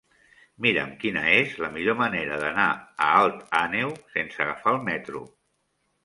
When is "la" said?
1.63-1.67